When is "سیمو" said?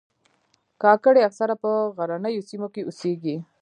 2.49-2.67